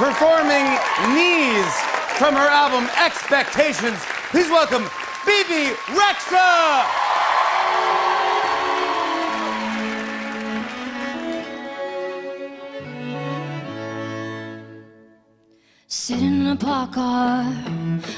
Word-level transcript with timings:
performing 0.00 0.64
Knees 1.12 1.72
from 2.16 2.34
her 2.34 2.48
album 2.48 2.88
Expectations. 3.04 3.98
Please 4.30 4.48
welcome 4.48 4.84
Bebe 5.26 5.74
Rexha. 5.92 6.86
Sitting 15.86 16.40
in 16.40 16.46
a 16.46 16.56
park 16.56 16.92
car, 16.92 17.44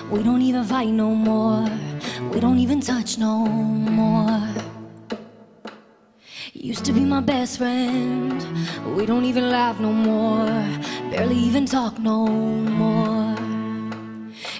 we 0.08 0.22
don't 0.22 0.40
even 0.40 0.62
fight 0.62 0.90
no 0.90 1.12
more. 1.16 1.68
We 2.32 2.38
don't 2.38 2.60
even 2.60 2.80
touch 2.80 3.18
no 3.18 3.44
more. 3.44 4.81
Used 6.64 6.84
to 6.84 6.92
be 6.92 7.00
my 7.00 7.18
best 7.18 7.58
friend, 7.58 8.40
we 8.95 9.04
don't 9.04 9.24
even 9.24 9.50
laugh 9.50 9.80
no 9.80 9.92
more. 9.92 10.46
Barely 11.10 11.34
even 11.34 11.66
talk 11.66 11.98
no 11.98 12.28
more. 12.28 13.34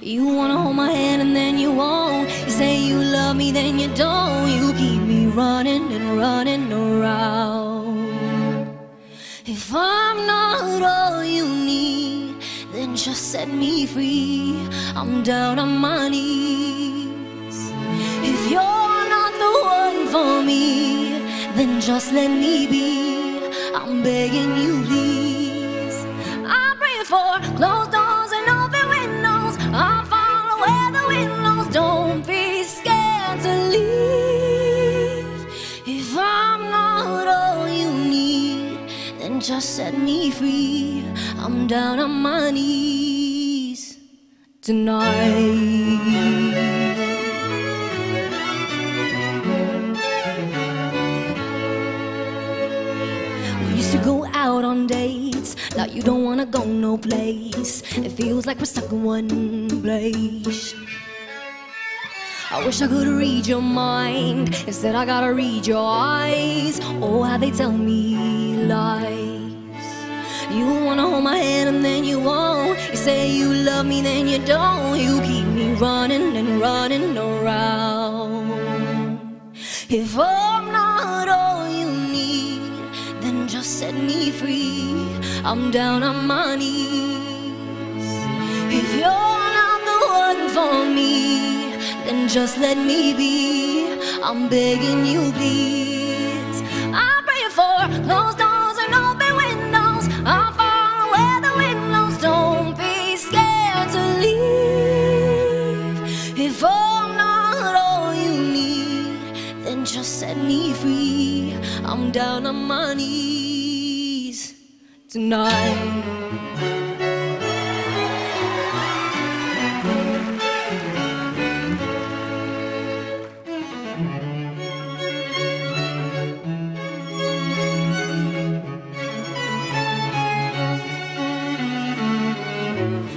You 0.00 0.27
wanna 0.27 0.58
hold 0.58 0.74
my 0.74 0.91
hand 0.91 1.22
and 1.22 1.36
then 1.36 1.58
you 1.60 1.70
won't. 1.70 2.28
You 2.44 2.50
say 2.50 2.77
you 2.77 3.00
love 3.00 3.36
me, 3.36 3.52
then 3.52 3.78
you 3.78 3.86
don't. 3.94 4.50
You 4.50 4.72
keep 4.72 5.00
me 5.00 5.27
running 5.27 5.92
and 5.92 6.18
running 6.18 6.72
around. 6.72 7.96
If 9.46 9.72
I'm 9.72 10.27
not 10.27 10.82
all 10.82 11.22
you 11.22 11.46
need, 11.46 12.34
then 12.72 12.96
just 12.96 13.30
set 13.30 13.46
me 13.46 13.86
free. 13.86 14.58
I'm 14.96 15.22
down 15.22 15.60
on 15.60 15.78
my 15.78 16.08
knees. 16.08 16.91
Then 21.62 21.80
just 21.80 22.12
let 22.12 22.28
me 22.28 22.66
be. 22.66 23.38
I'm 23.74 24.02
begging 24.02 24.52
you, 24.62 24.82
please. 24.88 25.98
I 26.58 26.74
pray 26.80 26.98
for 27.12 27.32
closed 27.58 27.92
doors 27.96 28.32
and 28.38 28.48
open 28.60 28.86
windows. 28.98 29.54
I'll 29.82 30.04
follow 30.14 30.54
where 30.64 30.91
the 30.96 31.04
wind 31.10 31.34
blows. 31.41 31.69
Don't 31.69 32.27
be 32.27 32.64
scared 32.64 33.41
to 33.46 33.54
leave. 33.74 35.41
If 35.86 36.08
I'm 36.19 36.62
not 36.78 37.27
all 37.28 37.69
you 37.69 37.91
need, 38.16 38.78
then 39.20 39.41
just 39.41 39.76
set 39.76 39.97
me 39.97 40.32
free. 40.32 41.04
I'm 41.38 41.69
down 41.69 42.00
on 42.00 42.10
my 42.28 42.50
knees 42.50 43.98
tonight. 44.62 46.11
On 54.73 54.87
dates. 54.87 55.51
Now 55.77 55.84
you 55.84 56.03
don't 56.03 56.25
wanna 56.25 56.47
go 56.47 56.65
no 56.65 56.97
place. 56.97 57.83
It 58.06 58.12
feels 58.12 58.47
like 58.47 58.59
we're 58.59 58.73
stuck 58.75 58.91
in 58.91 59.03
one 59.05 59.69
place. 59.83 60.75
I 62.51 62.65
wish 62.65 62.81
I 62.81 62.87
could 62.87 63.09
read 63.09 63.47
your 63.47 63.61
mind. 63.62 64.48
Instead, 64.67 64.95
I 64.95 65.05
gotta 65.05 65.33
read 65.43 65.67
your 65.67 65.87
eyes. 66.19 66.81
Oh, 67.05 67.23
how 67.23 67.37
they 67.37 67.50
tell 67.50 67.73
me 67.73 68.06
lies. 68.75 69.89
You 70.56 70.67
wanna 70.87 71.05
hold 71.11 71.25
my 71.25 71.39
hand 71.47 71.69
and 71.73 71.84
then 71.84 72.03
you 72.11 72.19
won't. 72.31 72.78
You 72.93 72.97
say 73.09 73.20
you 73.31 73.48
love 73.70 73.84
me, 73.93 73.98
then 74.00 74.27
you 74.27 74.39
don't. 74.55 74.98
You 75.06 75.20
keep 75.28 75.47
me 75.59 75.67
running 75.87 76.37
and 76.41 76.50
running 76.61 77.17
around. 77.19 78.47
If 79.91 80.19
I'm 80.19 80.52
set 83.92 84.04
me 84.04 84.30
free. 84.30 85.06
I'm 85.44 85.70
down 85.70 86.02
on 86.02 86.26
my 86.26 86.56
knees. 86.56 88.08
If 88.80 88.94
you're 88.94 89.44
not 89.60 89.80
the 89.90 89.98
one 90.26 90.48
for 90.56 90.84
me, 90.84 91.76
then 92.04 92.28
just 92.28 92.58
let 92.58 92.76
me 92.76 93.14
be. 93.14 94.00
I'm 94.22 94.48
begging 94.48 95.04
you, 95.06 95.32
please. 95.32 96.62
I 96.94 97.20
pray 97.26 97.44
for 97.58 97.76
closed 98.06 98.38
doors 98.38 98.78
and 98.84 98.94
open 98.94 99.32
windows. 99.44 100.04
I'll 100.25 100.52
follow 100.60 101.06
where 101.14 101.41
the 101.47 101.52
wind 101.60 101.82
blows. 101.88 102.16
Don't 102.19 102.76
be 102.78 103.16
scared 103.16 103.91
to 103.97 104.02
leave. 104.25 105.98
If 106.38 106.64
I'm 106.64 107.16
not 107.16 107.75
all 107.84 108.14
you 108.14 108.32
need, 108.58 109.64
then 109.64 109.84
just 109.84 110.19
set 110.20 110.36
me 110.36 110.72
free. 110.72 111.56
I'm 111.84 112.10
down 112.10 112.47
on 112.47 112.56
my 112.66 112.94
knees 112.94 113.41
tonight. 115.12 115.53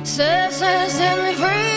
Set, 0.04 0.52
set, 0.52 0.90
set 0.92 1.24
me 1.24 1.34
free. 1.36 1.75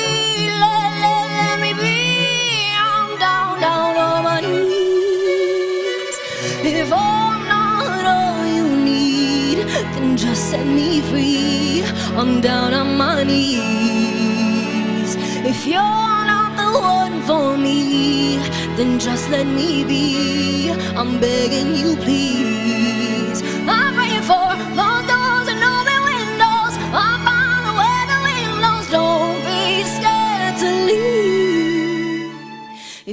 Then 9.98 10.16
just 10.16 10.50
set 10.50 10.64
me 10.66 11.00
free. 11.10 11.82
I'm 12.20 12.40
down 12.40 12.72
on 12.72 12.96
my 12.96 13.24
knees. 13.24 15.16
If 15.52 15.66
you're 15.66 16.22
not 16.32 16.50
the 16.60 16.70
one 16.78 17.20
for 17.22 17.56
me, 17.56 18.38
then 18.76 19.00
just 19.00 19.28
let 19.30 19.46
me 19.46 19.84
be. 19.84 20.70
I'm 21.00 21.18
begging 21.20 21.74
you, 21.80 21.96
please. 22.04 23.42
I'm 23.66 23.94
praying 23.98 24.26
for 24.30 24.48
closed 24.74 25.08
doors 25.12 25.48
and 25.52 25.62
open 25.74 26.00
windows. 26.12 26.74
I'm 27.02 27.20
found 27.26 27.66
where 27.78 28.04
the 28.12 28.18
wind 28.26 28.52
blows. 28.60 28.86
Don't 28.96 29.38
be 29.48 29.60
scared 29.96 30.54
to 30.62 30.68
leave. 30.90 32.32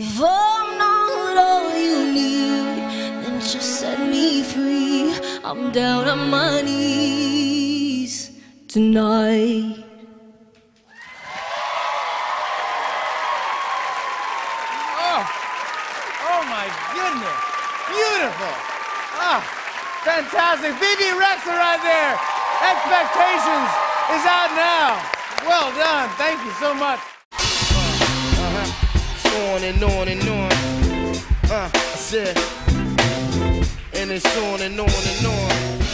If 0.02 0.22
I'm 0.22 0.68
not 0.82 0.95
I'm 5.56 5.72
down 5.72 6.06
on 6.08 6.30
my 6.30 6.62
knees 6.62 8.32
tonight. 8.68 9.86
Oh, 15.00 15.22
oh 16.28 16.42
my 16.52 16.68
goodness. 16.92 17.40
Beautiful. 17.88 18.56
Ah, 19.16 19.40
fantastic. 20.04 20.76
Bebe 20.76 21.16
Rexha 21.16 21.56
right 21.56 21.80
there. 21.80 22.20
Expectations 22.68 23.72
is 24.12 24.28
out 24.28 24.52
now. 24.60 25.00
Well 25.48 25.72
done. 25.72 26.10
Thank 26.18 26.44
you 26.44 26.52
so 26.60 26.74
much. 26.74 27.00
on 29.54 29.64
and 29.64 29.84
on 29.84 30.08
and 30.10 30.22
on. 30.28 30.52
Uh, 31.50 31.70
I 31.74 31.96
said, 31.96 32.36
and 34.06 34.14
it's 34.14 34.38
on 34.38 34.62
and 34.62 34.80
on 34.80 34.88
and 34.88 35.26
on. 35.26 35.85